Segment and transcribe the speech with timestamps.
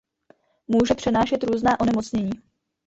[0.67, 2.29] Může přenášet různá onemocnění.